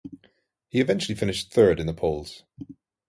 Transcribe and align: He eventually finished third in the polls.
He 0.69 0.79
eventually 0.79 1.13
finished 1.15 1.53
third 1.53 1.79
in 1.79 1.85
the 1.85 1.93
polls. 1.93 2.43